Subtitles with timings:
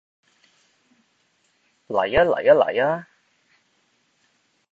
[1.87, 3.05] 嚟吖嚟吖嚟吖